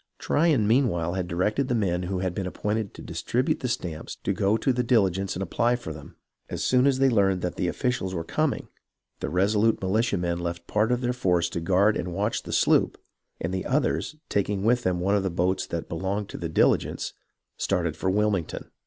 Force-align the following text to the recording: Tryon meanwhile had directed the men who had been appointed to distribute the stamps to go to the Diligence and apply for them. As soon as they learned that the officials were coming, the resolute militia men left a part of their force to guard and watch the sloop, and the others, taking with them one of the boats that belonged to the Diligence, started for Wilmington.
Tryon 0.17 0.65
meanwhile 0.67 1.13
had 1.13 1.27
directed 1.27 1.67
the 1.67 1.75
men 1.75 2.01
who 2.01 2.17
had 2.21 2.33
been 2.33 2.47
appointed 2.47 2.91
to 2.95 3.03
distribute 3.03 3.59
the 3.59 3.67
stamps 3.67 4.15
to 4.23 4.33
go 4.33 4.57
to 4.57 4.73
the 4.73 4.81
Diligence 4.81 5.35
and 5.35 5.43
apply 5.43 5.75
for 5.75 5.93
them. 5.93 6.15
As 6.49 6.63
soon 6.63 6.87
as 6.87 6.97
they 6.97 7.07
learned 7.07 7.43
that 7.43 7.53
the 7.55 7.67
officials 7.67 8.15
were 8.15 8.23
coming, 8.23 8.67
the 9.19 9.29
resolute 9.29 9.79
militia 9.79 10.17
men 10.17 10.39
left 10.39 10.61
a 10.63 10.73
part 10.73 10.91
of 10.91 11.01
their 11.01 11.13
force 11.13 11.49
to 11.49 11.59
guard 11.59 11.95
and 11.95 12.15
watch 12.15 12.41
the 12.41 12.51
sloop, 12.51 12.97
and 13.39 13.53
the 13.53 13.63
others, 13.67 14.15
taking 14.27 14.63
with 14.63 14.81
them 14.81 14.99
one 14.99 15.15
of 15.15 15.21
the 15.21 15.29
boats 15.29 15.67
that 15.67 15.87
belonged 15.87 16.29
to 16.29 16.37
the 16.39 16.49
Diligence, 16.49 17.13
started 17.55 17.95
for 17.95 18.09
Wilmington. 18.09 18.71